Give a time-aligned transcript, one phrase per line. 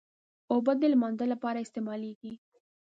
[0.53, 2.33] اوبه د لمانځه لپاره استعمالېږي.